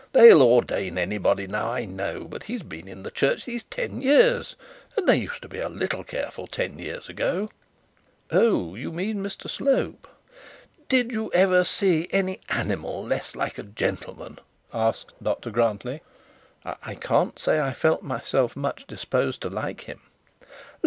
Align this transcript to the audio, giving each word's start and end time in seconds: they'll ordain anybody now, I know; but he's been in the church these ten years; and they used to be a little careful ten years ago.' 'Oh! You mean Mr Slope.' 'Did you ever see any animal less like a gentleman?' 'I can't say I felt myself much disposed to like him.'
they'll 0.13 0.41
ordain 0.41 0.97
anybody 0.97 1.45
now, 1.45 1.69
I 1.71 1.85
know; 1.85 2.23
but 2.23 2.41
he's 2.41 2.63
been 2.63 2.87
in 2.87 3.03
the 3.03 3.11
church 3.11 3.45
these 3.45 3.61
ten 3.65 4.01
years; 4.01 4.55
and 4.97 5.07
they 5.07 5.15
used 5.17 5.43
to 5.43 5.47
be 5.47 5.59
a 5.59 5.69
little 5.69 6.03
careful 6.03 6.47
ten 6.47 6.79
years 6.79 7.07
ago.' 7.07 7.51
'Oh! 8.31 8.73
You 8.73 8.91
mean 8.91 9.17
Mr 9.17 9.47
Slope.' 9.47 10.07
'Did 10.89 11.11
you 11.11 11.29
ever 11.35 11.63
see 11.63 12.07
any 12.09 12.39
animal 12.49 13.03
less 13.05 13.35
like 13.35 13.59
a 13.59 13.63
gentleman?' 13.63 14.39
'I 14.73 15.19
can't 16.99 17.37
say 17.37 17.59
I 17.59 17.71
felt 17.71 18.01
myself 18.01 18.55
much 18.55 18.87
disposed 18.87 19.39
to 19.43 19.49
like 19.51 19.81
him.' 19.81 20.01